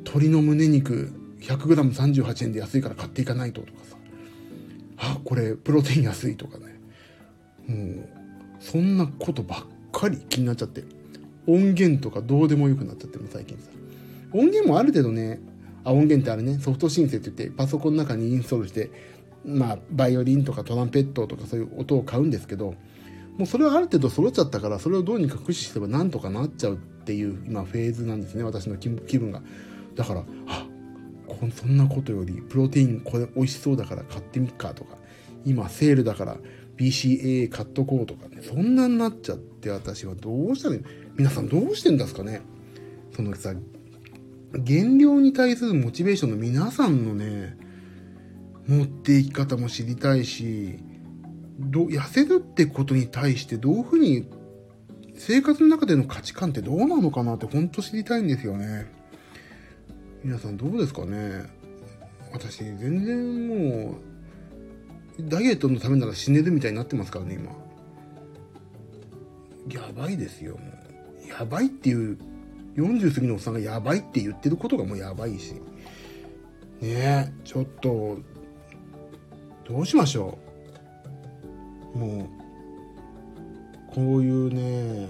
[0.04, 3.96] 鶏の胸肉 100g38 円で安いから買っていかないととかさ。
[4.98, 6.66] あ、これプロテイン安いとかね。
[7.68, 8.10] もう、
[8.60, 10.84] そんなことばっかり気になっちゃって。
[11.48, 13.70] 音源とかどうでもよくなっちゃってる最近さ。
[14.34, 15.40] 音源もある程度ね、
[15.86, 18.90] あ、音源ってあれね、ソフト申請って言って、パソコンの中にインストールして、
[19.46, 22.74] まあ、バイオリンとかトランペットとかそういう音を買うんですけど、
[23.38, 29.42] もうそれはある程度揃っちゃったから、それをどうにか駆使すればなんとかなっちゃうっていう今フェーズなんですね、私の気分が。
[29.96, 30.66] だから、あ、
[31.54, 34.98] そんなことより、プロテインこれ美味しそうだから買ってみっかとか、
[35.44, 36.38] 今セールだから
[36.78, 40.82] BCA 買っとこうとかね、そんなになっちゃって私はどうしたらいい
[41.16, 42.42] 皆さんどうしてんですかね？
[43.16, 43.54] そのさ、
[44.54, 47.58] 減量に対するモチベーションの皆さんのね、
[48.68, 50.80] 持っていき方も知りたいし、
[51.60, 54.28] ど痩せるってことに対してどういうふうに
[55.16, 58.92] 生活の中での価値観ってどうなのかなってほんと知りたいんですよね。
[60.24, 61.44] 皆さんどうですかね。
[62.34, 63.96] 私全然もう
[65.22, 67.52] ダイエットのためなら死ねるみたいになってますからね今。
[69.72, 70.60] やばいですよも
[71.26, 71.28] う。
[71.28, 72.18] やばいっていう
[72.76, 75.54] 40過ぎのおっさんがやばいって言ってることがもうやばいし。
[75.54, 75.62] ね
[76.82, 78.18] えちょっと
[79.68, 80.45] どうしましょう。
[81.96, 82.28] も
[83.92, 85.08] うこういうね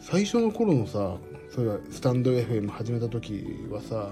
[0.00, 1.16] 最初の頃のさ
[1.50, 4.10] それはスタンド FM 始めた時はさ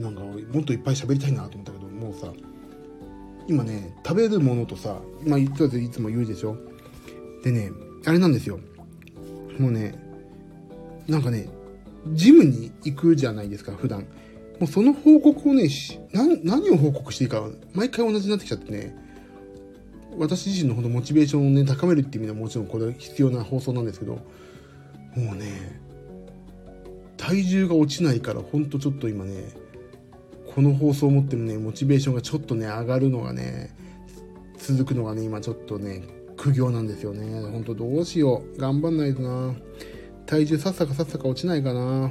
[0.00, 2.32] なんかもっといっぱい喋りたいなと思ったけどもうさ
[3.46, 6.56] 今ね食べるものとさまあいついつも言うでしょ？
[7.44, 7.70] でね
[8.04, 8.58] あれなんですよ。
[9.58, 9.94] もうね
[11.06, 11.48] なんかね
[12.14, 14.00] ジムに行くじゃないですか普段。
[14.00, 14.06] も
[14.62, 15.68] うその報告をね
[16.12, 18.96] 何を報告していいか毎回同じになってきちゃってね
[20.18, 24.22] 私自身のこのモチベーションをね高めるっていう意味ではもちろんこれ必要な放送なんですけども
[25.16, 25.80] うね
[27.16, 29.50] 体重が落ちないからほんとちょっと今ね
[30.54, 33.74] この放送を持ってるねモチベーションがちょっとね上がるのがね
[34.58, 36.02] 続くのがね今ちょっとね
[36.36, 37.40] 苦行なんですよね。
[37.50, 38.58] ほんとどうしよう。
[38.58, 39.54] 頑張んないとな。
[40.26, 42.10] 体重さっさかさっさか落ちないかな。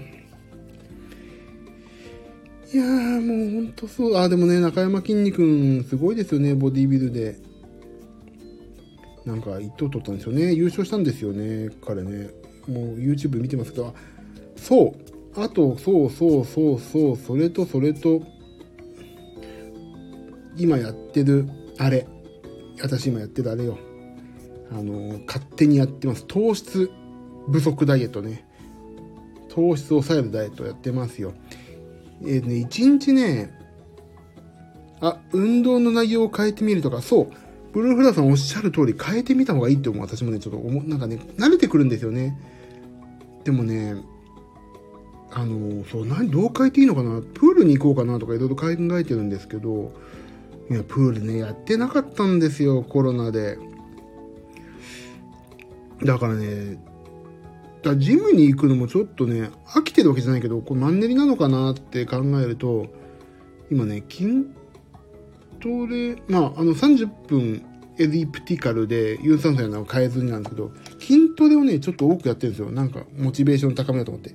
[2.74, 4.16] いやーもうほんとそう。
[4.16, 7.51] あでもね中山きんに君すごいですよねボディビルで。
[9.26, 10.54] なんか1等取ったんですよね。
[10.54, 12.30] 優勝したんですよね彼ね。
[12.68, 13.94] もう YouTube 見てますけど
[14.56, 15.40] そう。
[15.40, 18.22] あとそうそうそうそうそれとそれと
[20.58, 22.08] 今やってるあれ。
[22.82, 23.78] 私今やってるあれよ。
[24.72, 26.26] あの勝手にやってます。
[26.26, 26.90] 糖質
[27.52, 28.46] 不足ダイエットね。
[29.50, 31.34] 糖質を抑えるダイエットやってますよ。
[32.24, 33.52] えー、ね1日ね
[35.02, 37.32] あ運動の内容を変えてみるとかそう。
[37.74, 42.38] ブルーフラさんおっしゃる通り変えてみた方がいいって思う私もねちょっと思なんかね慣れてくるんですよね。
[43.44, 43.96] でもね
[45.32, 47.22] あのそう何どう変えていいのかな？
[47.22, 49.94] プールに行こうかなとかいろいろ考えてるんですけど
[50.70, 53.58] いやプールねやってなかったんですよコロナで。
[56.04, 56.84] だからね
[57.84, 62.88] だジムに行くのもちょっとね飽きてるわけじゃないけどこれマンネリなのかなって考えると
[63.72, 64.48] 今ね筋
[65.62, 67.64] トレまああの30分
[67.98, 72.72] エリプティカルで有酸素やなの変えずになんですけど筋トレをねちょっと多くやってるんですよ。
[72.72, 74.34] なんかモチベーション高めようと思って。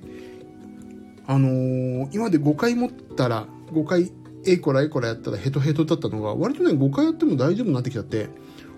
[1.29, 4.11] あのー、今まで5回持ったら5回
[4.45, 8.29] えいこらえいこらやったらヘトヘトだったのが割とね5回やっても大丈夫になってきちゃって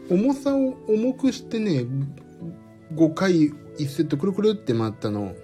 [0.09, 1.85] 重さを重くしてね
[2.95, 5.35] 5回1セットくるくるって回ったの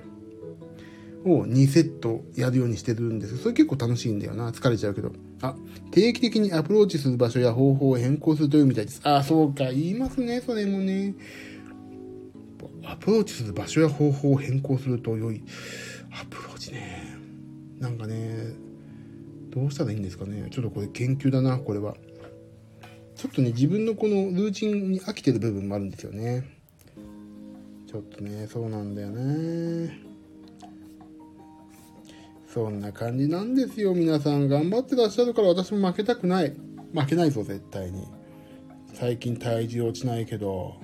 [1.26, 4.52] を2セットやるようにしてるんですそれ結構楽しいんだよな。
[4.52, 5.12] 疲れちゃうけど。
[5.48, 5.56] あ
[5.92, 9.02] 定期的にアプローチする場所や方法を変更するというみたいです。
[9.04, 9.66] あそうか。
[9.66, 11.16] 言いますねそれもね。
[12.84, 15.44] アプローチする場所や方法を変更すると良い。
[16.12, 17.18] アプローチね。
[17.80, 18.54] なんかね
[19.50, 20.48] どうしたらいいんですかね。
[20.52, 21.96] ちょっとこれ研究だなこれは。
[23.16, 26.44] ちょっとね自分のこのルーチンに飽きてる部分もあるんですよね。
[27.88, 30.15] ちょっとねそうなんだよね。
[32.56, 33.94] そんな感じなんですよ。
[33.94, 36.56] 皆さん頑張ってらっしゃるから私も負けたくない。
[36.94, 38.08] 負けないぞ絶対に。
[38.94, 40.78] 最近体重落ちないけど。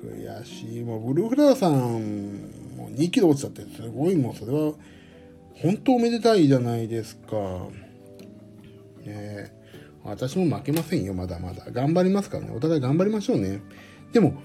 [0.00, 0.84] 悔しい。
[0.84, 1.72] もうブルーフラワーさん
[2.76, 4.74] もう2キロ落ちたってすごいもうそれは
[5.54, 7.36] 本当おめでたいじゃないですか。
[9.04, 9.52] ね
[10.04, 11.64] 私も負けませんよまだまだ。
[11.72, 12.52] 頑張りますからね。
[12.54, 13.60] お互い頑張りましょうね。
[14.12, 14.40] でも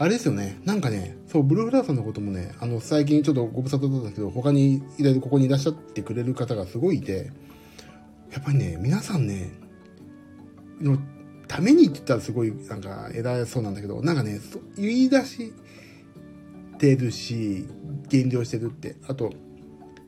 [0.00, 0.60] あれですよね。
[0.64, 7.32] なんかね、そう、ブルーフラワーさんのこともね、あの、最近ちょっとご無沙汰だったんですけど、他にいろいろここにいらっしゃってくれる方がすごいいて、
[8.32, 9.50] やっぱりね、皆さんね、
[10.80, 10.98] の
[11.48, 14.40] ためにって言ったらすごいなんか偉そうなんだけど、なんかね、
[14.76, 15.52] 言い出し
[16.78, 17.66] てるし、
[18.08, 18.94] 減量してるって。
[19.08, 19.32] あと、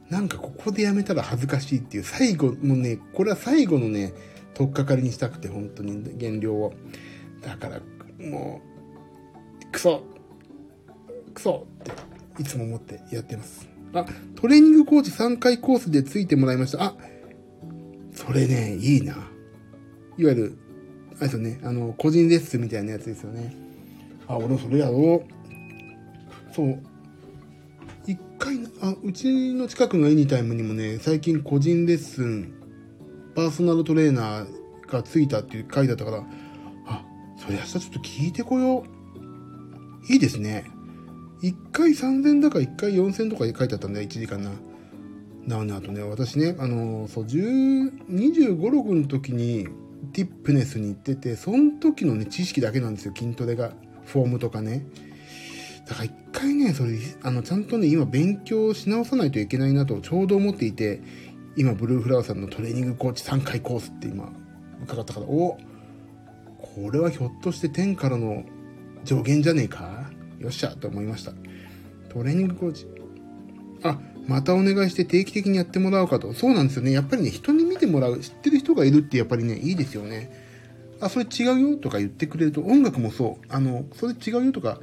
[0.09, 4.12] なんかここでやめたら恥ずかしいっていう、最後のね、これは最後のね、
[4.55, 6.74] 取っかかりにしたくて、本当に減量を。
[7.42, 7.81] だから、
[8.24, 8.69] もう、
[9.72, 10.02] クソ
[11.35, 11.83] クソっ
[12.37, 13.68] ていつも思ってやってます。
[13.92, 14.04] あ、
[14.37, 16.83] トレーニングコーチ3回コースでついてもらいました。
[16.83, 16.94] あ、
[18.12, 19.14] それね、いいな。
[20.16, 20.59] いわゆる、
[21.12, 23.54] あれですよね、あの、個人レッスンみたいなやつですよね。
[24.26, 25.24] あ、俺それやろ
[26.50, 26.54] う。
[26.54, 26.78] そう。
[28.06, 32.52] 一回、あ、うちの近くのエニタイムにもね、最近個人レッスン、
[33.35, 36.24] パーソナルトレーナーがついたっていう回だったから、
[36.87, 37.04] あ、
[37.37, 38.99] それ明日ちょっと聞いてこよう。
[40.11, 40.64] いいですね。
[41.42, 44.51] 1回3000だか1回4000とか書いてあったんだよ、1時間な。
[45.46, 49.68] なのあとね、私ね、あの、そう、25、6の時に
[50.12, 53.73] ティップネスに行ってて、その時のね、知識だけなんですよ、筋トレが。
[54.05, 54.85] フォームとかね。
[55.87, 61.01] だから一回ね、それ、あの、ちゃんとね、今勉強し直さないといけないなとちょうど思っていて、
[61.57, 64.33] 今ブルーフラワーさんのトレーニングコーチ3回コースって今
[64.83, 65.59] 伺ったからお
[66.59, 68.44] これはひょっとして天からの
[69.05, 69.99] 助言じゃねえか？
[70.40, 71.33] よっしゃと思いました
[72.09, 72.87] トレーニングコーチ
[73.85, 80.31] あまたお願いして定期的にやってもらおうかとそうなんですよねやっぱりね人に見てもらう知ってる人がいるってやっぱりねいいですよね
[81.00, 84.81] あそれ違うよとか言ってくれると音楽もそうあのそれ違うよとか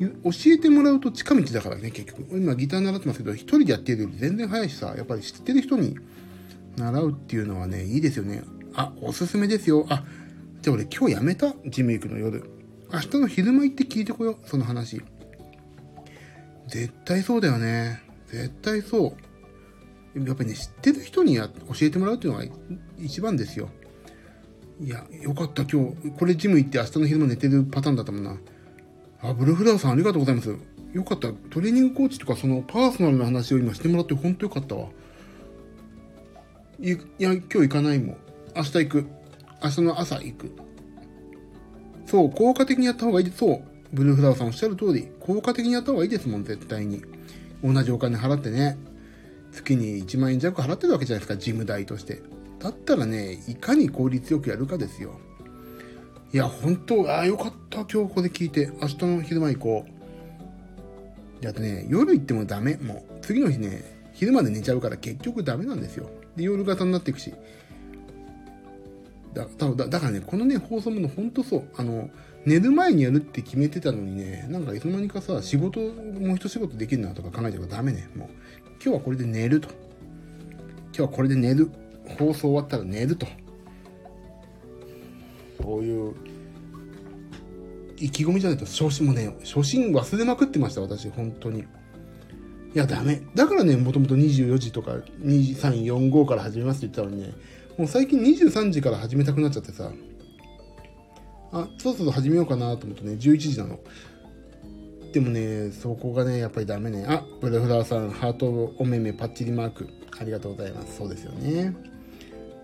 [0.00, 2.38] 教えてもらうと近道だからね、結局。
[2.38, 5.98] 今ギター習ってますけど、一人でやってるより全然早いしさ、やっぱり知ってる人に
[6.78, 8.42] 習うっていうのはね、いいですよね。
[8.72, 9.84] あ、おすすめですよ。
[9.90, 10.02] あ、
[10.62, 11.54] じゃあ俺今日やめた？
[11.66, 12.50] ジム行くの夜。
[12.92, 15.00] 明日の昼間行って聞いてこよう、その話。
[16.66, 18.02] 絶対そうだよね。
[18.28, 19.16] 絶対そ
[20.14, 20.24] う。
[20.26, 22.44] やっぱりね、知ってる人にや教えてもらうっていうのが
[22.98, 23.68] 一番ですよ。
[24.80, 28.36] いや、よかった、今日、これジム行って明日の昼間寝てるパターンだったもんな。
[29.20, 30.56] あ、ブルフラワーさんありがとうございます。
[30.92, 31.32] よかった。
[31.50, 34.88] トレーニングコーチとかそのパーソナルな話を今してもらって本当よかったわ。
[36.80, 38.16] いや、今日行かないもん。
[38.56, 39.06] 明日行く。
[39.62, 40.69] 明日の朝行く。
[42.10, 43.38] そう、効果的にやった方がいいです。
[43.38, 43.60] そう。
[43.92, 47.02] ブルーフラワーさんおっしゃる通り、効果的にやった方がいいですもん、絶対に。
[47.62, 48.76] 同じお金払ってね。
[49.52, 52.20] 月に1万円弱払ってるわけじゃないですか、ジム代として。
[52.58, 55.20] だったらね、いかに効率よくやるかですよ。
[56.32, 57.84] いや、本当ああ、よかった。
[57.84, 58.70] 今日これ聞いて。
[58.80, 59.84] 明日の昼間行こ
[61.42, 61.48] う。
[61.48, 62.76] あとね、夜行ってもダメ。
[62.76, 66.10] もう、次の日ね、昼まで寝ちゃうから結局ダメなんですよ。
[66.36, 67.32] で、夜型になっていくし。
[69.34, 71.68] だだだからね、このね、放送もの本当そう。
[71.76, 72.10] あの、
[72.44, 78.08] 寝る前にやるって決めてたのにね、なんかいつの間にかさ、仕事、もう一仕事できるなとか考えちゃうからダメね。
[78.16, 78.28] もう、
[78.82, 79.68] 今日はこれで寝ると。
[79.68, 81.70] 今日はこれで寝る。
[82.18, 83.26] 放送終わったら寝ると。
[85.62, 86.14] そういう
[88.00, 91.64] 意気込みじゃないと初心もね初心忘れまくってました私本当にい
[92.74, 97.34] やダメだからねもともと24時とか2345から始めますって言ったのにね
[97.78, 99.90] もう最近23時から始めたくなっちゃってさ。
[101.52, 103.14] あそろそろ始めようかなと思ってね。
[103.14, 103.78] 11時なの。
[105.12, 107.04] でもねそこがねやっぱりダメね。
[107.08, 109.88] あブルフラーさんハートお目目パッチリマーク。
[110.20, 110.96] ありがとうございます。
[110.96, 111.74] そうですよね。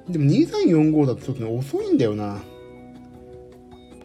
[0.09, 2.41] でも2345だとちょっとね遅いんだよな。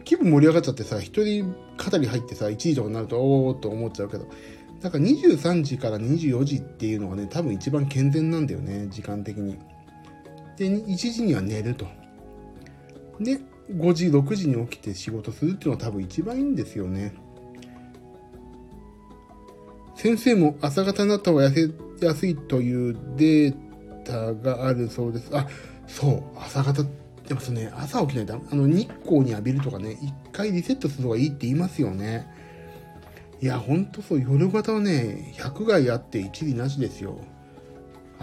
[0.04, 4.26] 気分盛り上がっちゃってさ、一人語り入ってさ、1時とかになると、おおと思っちゃうけど、
[4.82, 9.58] だから23時から24時っていうのがね、多分一番健全なんだよね、時間的に。
[10.56, 11.86] で、1時には寝ると。
[13.20, 17.14] で、5時、6時に起きて仕事するっていうのは多分一番いいんですよね。
[19.96, 23.54] 先生も朝方になった方が痩せやすいというデー
[24.04, 25.30] タがあるそうです。
[25.32, 25.46] あ、
[25.86, 26.84] そう、朝方
[27.28, 32.26] でもそのね、朝起きないと、あの、日光に浴びるとかね、一回リセットする方がいいって言いますよね。
[33.40, 37.18] いや、ほんとそう、夜型はね、100害あって一理なしですよ。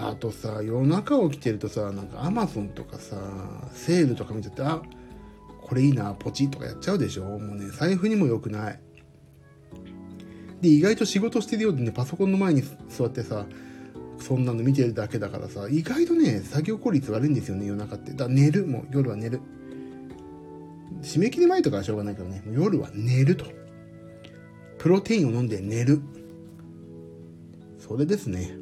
[0.08, 3.18] あとさ、夜中起きてるとさ、なんかアマゾンとかさ、
[3.74, 4.82] セールとか見ちゃって、あ、
[5.62, 8.80] これいいな、ポチッとかやっちゃうでしょもうね、財布にも良くない。
[10.62, 13.46] で、意外と仕事してるようでね、パソコンの前に座ってさ、
[14.20, 18.12] そんなの見てるだけだからさ、意外とね、作業効率悪いんですよね、夜中って。
[18.12, 19.42] だから寝る、もう夜は寝る。
[21.02, 23.46] 締め切り前とかはしょうがないけどね、夜は寝ると。
[24.78, 26.02] プロテインを飲んで寝る。
[27.78, 28.58] それですね。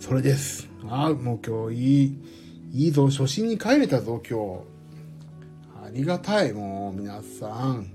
[0.00, 0.66] それです。
[0.88, 5.86] ああ、もう今日いい、いいぞ、初心に帰れたぞ、今日。
[5.86, 7.86] ありがたい、もう、皆さん。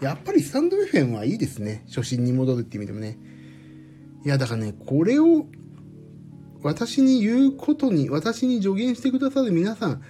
[0.00, 1.84] やっぱりスタンド FM はいいですね。
[1.88, 3.18] 初心に戻るって意味でもね。
[4.24, 5.46] いや、だからね、これを
[6.62, 10.02] 私に言うことに、私に助言してくださる皆さん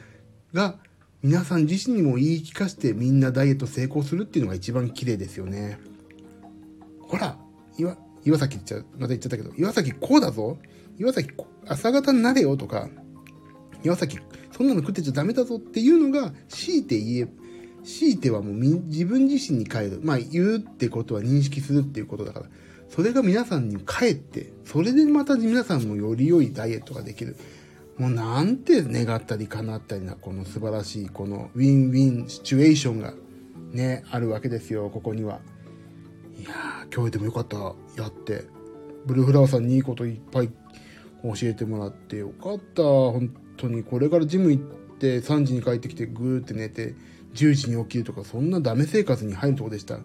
[0.52, 0.78] が、
[1.22, 5.78] 皆さん自身にも言い聞かせてみんなダイエット成功するっていうのが一番綺麗ですよね。
[7.00, 7.38] ほら、
[7.78, 10.58] 岩、岩崎言っちゃう、また言っちゃったけど、岩崎こうだぞ
[10.98, 11.30] 岩崎
[11.66, 12.88] 朝型になれよとか、
[13.82, 14.18] 岩崎
[14.52, 17.28] そんなの食ってちゃダメだぞっていうのが、強いて言え、
[17.84, 20.00] ひいてはもう自分自身に変える。
[20.02, 22.46] まあ言うってことは認識するっていうことだから。
[22.88, 27.36] それが皆さんに返って、それでまた皆さんもより良いダイエットができる。
[27.96, 33.14] もうなんて願ったり叶ったりな、この素晴らしい、この win-win situation が
[33.72, 35.40] ね、あるわけですよ、ここには。
[36.42, 38.44] いやー、今日でもよかった、やって。
[39.06, 43.84] ブルーフラワーさんにいいこといっぱい教えてもらってよかった、本当に。
[43.84, 44.62] これからジム行っ
[44.98, 46.96] て3時に帰ってきてぐーって寝て
[47.34, 50.00] 10時に起きるとか、そんなダメ生活に入るとこでした。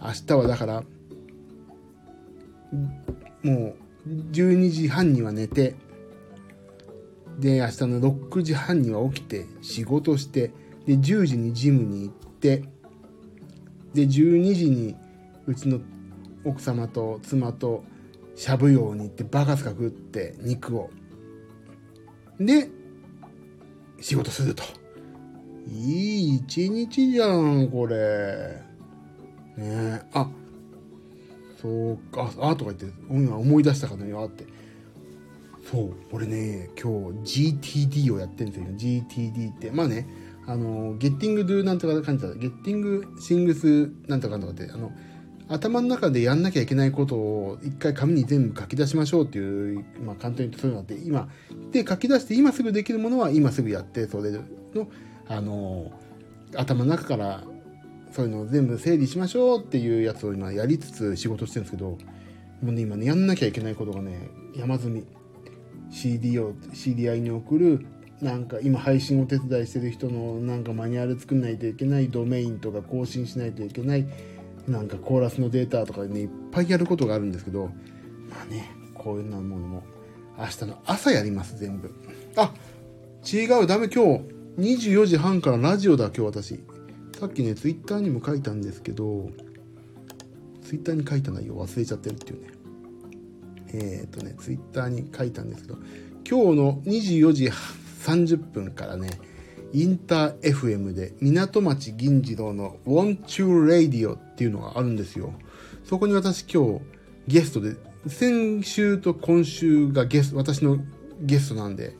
[0.00, 0.84] 明日はだから、
[3.42, 3.74] も
[4.06, 5.74] う12時半には寝て、
[7.38, 10.50] で、明日の6時半には起きて仕事して、
[10.86, 12.64] で、10時にジムに行って、
[13.92, 14.96] で、12時に
[15.46, 15.80] うちの
[16.44, 17.84] 奥様と妻と
[18.34, 20.90] しゃぶ用に行ってバカスカ食って肉を。
[22.40, 22.68] で、
[24.00, 24.64] 仕事すると。
[25.68, 28.60] いい一日じゃん、これ。
[29.56, 30.28] ねえ、あ、
[31.60, 34.44] そうか、あ、とか言って、今思い出したかのよ、って。
[35.70, 39.02] そう、俺ね、今日 GTD をやってるんですよ。
[39.04, 39.70] GTD って。
[39.70, 40.08] まあね、
[40.46, 42.34] あの、ゲッティングドゥなんとか感じだ。
[42.34, 44.90] ゲッティングシングスなんとかなんとかって、あの、
[45.52, 51.28] 頭の中でやんなきゃいけないことを一回紙に全部書き出しましょうっていう、まあ簡単に言うとそういうのって、今、
[51.70, 54.42] で書き出して今すぐできるものは今すぐやって、それの、
[55.28, 55.92] あの、
[56.56, 57.44] 頭の中から
[58.12, 61.98] そういうのを全部整理しましょうっていうやつを今やりつつ仕事してるんですけど、
[62.62, 65.04] もうね、今ね、やんなきゃいけないことがね、山積み。
[65.90, 67.86] CD を知り合いに送る、
[68.22, 74.06] なんか今配信を手伝いしてる人のなんかマニュアル作んないといけない、ドメインとか更新しないといけない、
[74.68, 77.66] なんかコーラスのデータとかね、いっぱいやることがあるんですけど、
[78.30, 79.82] まあね、こういうようなものも
[80.38, 81.92] 明日の朝やります、全部。
[82.36, 82.52] あ、
[83.30, 84.22] 違う、ダメ、今日
[84.58, 86.60] 24時半からラジオだ、今日私。
[87.18, 89.30] さっきね、ツイッターにも書いたんですけど、
[90.62, 92.48] ツイッターに書いた内容忘れちゃってるっていうね。
[93.74, 95.78] えっ、ー、とね、ツイッターに書いたんですけど、
[96.28, 97.50] 今日の24時
[98.04, 99.10] 30分からね、
[99.72, 105.32] インター FM で港町銀次郎の Want You Radio っていうのがあるんですよ。
[105.84, 106.80] そこに私今日
[107.26, 110.78] ゲストで、先週と今週がゲスト、私の
[111.20, 111.94] ゲストなんで、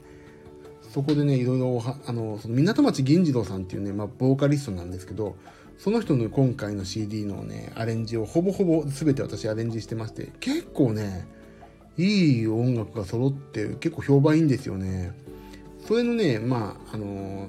[0.92, 5.36] そこでね、いろいろ、あの、その港町銀次郎さんっていうね、まあ、ボーカリストなんですけど、
[5.78, 11.26] その人の今回の CD のね、アレンジをほぼほぼ全て私アレンジしてまして、結構ね、
[11.96, 15.12] いい音楽が揃って結構評判いいんですよね。
[15.86, 17.48] それのね、まあ、あの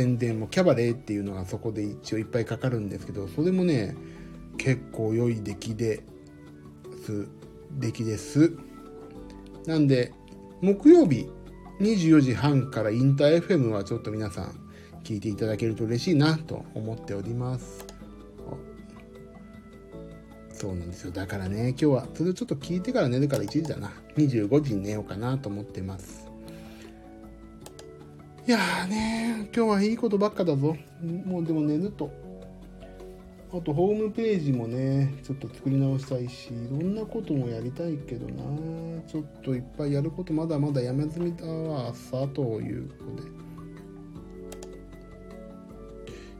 [0.00, 3.94] 宣伝もキャバレーっていうのがそこで一応いっぱいかかるんですけど、それもね、
[4.56, 6.02] 結構良い出来で
[7.04, 7.28] す。
[7.72, 8.50] 出来です。
[9.66, 10.14] なんで、
[10.62, 11.28] 木曜日、
[11.80, 14.54] 24時半からインター FM はちょっと皆さん
[15.04, 17.84] 聞いていただけると嬉しいなと思っております。
[20.54, 21.10] そうなんですよ。
[21.10, 23.92] だからね、今日はそれをちょっと聞いてから寝るから1時だな。
[24.16, 26.29] 25時に寝ようかなと思ってます。
[28.50, 30.76] いやーね、今日はいいことばっかだぞ。
[31.24, 32.10] もうでも寝ると。
[33.52, 38.42] あとホームページもね、ちょっと作り直したいし、いろんなこともやりたいけどな。
[39.06, 43.28] ちょっといっぱいやることまだまだやめずみだわ、さ、ということで。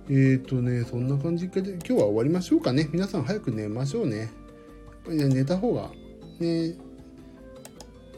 [0.08, 2.88] えーとね、そんな感じで今日は終わりましょうかね。
[2.90, 4.18] 皆さん早く寝ましょうね。
[4.18, 4.28] やっ
[5.04, 5.92] ぱり、寝た方が、
[6.40, 6.74] ね、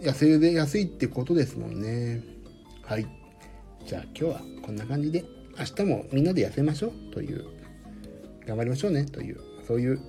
[0.01, 2.22] 痩せで安いってことですもんね。
[2.84, 3.22] はい。
[3.87, 5.24] じゃあ今日はこんな感じで、
[5.59, 7.45] 明日もみんなで痩せましょうという
[8.47, 10.01] 頑張りましょうねという、そういう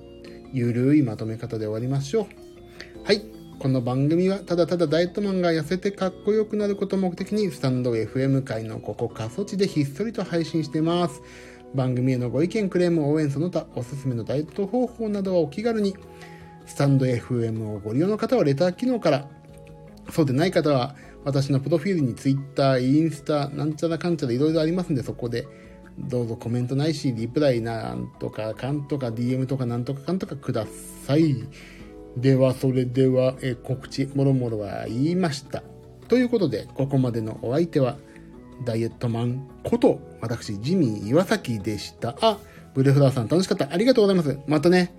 [0.53, 3.05] ゆるいまとめ方で終わりましょう。
[3.05, 3.23] はい。
[3.59, 11.21] この番組はただただダイエットマンが痩せてかっこよくなることを目的にスタンド FM 界のここ過疎地でひっそりと配信してます。
[11.73, 15.95] 番組へのご意見、クレーム、応援その他、おすすめのダイエット方法などはお気軽に、
[16.65, 19.27] スタンド FM をご利用の方はレター機能から、
[20.11, 20.95] そうでない方は
[21.25, 25.47] 私のプロフィールに Twitter、インスタ、なんちゃらかんちゃらいろいろありますんで、そこで
[25.97, 30.65] どうぞコメントないし、リプライなんとかかんとか DM とかなんとかかんとかくだ
[31.05, 31.35] さい。
[32.17, 35.63] では、それでは、え告知、もろもろは言いました。
[36.07, 37.97] ということで、ここまでのお相手は、
[38.65, 42.15] ダイエットマンこと、私、ジミー岩崎でした。
[42.21, 42.37] あ、
[42.73, 43.71] ブレフラーさん楽しかった。
[43.71, 44.37] ありがとうございます。
[44.47, 44.93] またね、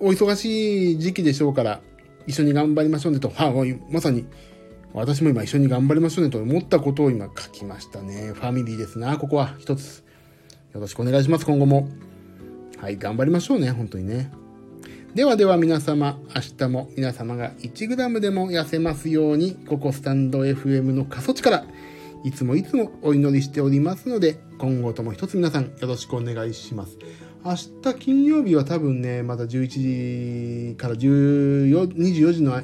[0.00, 1.80] お忙しい時期でしょうから、
[2.26, 3.52] 一緒に頑張りましょうねと、はあ、
[3.92, 4.26] まさに、
[4.94, 8.32] 私も今一緒に頑張りましょうねと思ったことを今書きましたね。
[8.34, 10.04] ファミリーですな、ここは一つ。
[10.74, 11.88] よろしくお願いします、今後も。
[12.78, 14.30] はい、頑張りましょうね、本当にね。
[15.14, 21.64] ではでは皆様、明日も皆様が 1g でも痩せますように、ここスタンド FM の過疎地から、
[22.24, 26.98] いつもいつもお祈りしておりますので、今後とも一つ皆さんよろしくお願いします。
[27.44, 32.60] 明日金曜日は多分ね、まだ11時から14 24時の、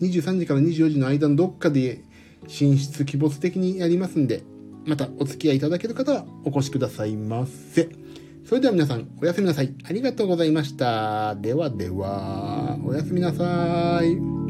[0.00, 2.02] 23時から24時の間のどっかで
[2.44, 4.42] 寝室鬼没的にやりますんで、
[4.86, 7.88] またお付き合いいただける方はお越しくださいませ。
[8.44, 9.74] それでは皆さん、おやすみなさい。
[9.84, 11.34] ありがとうございました。
[11.36, 14.43] ではでは、おやすみなさい。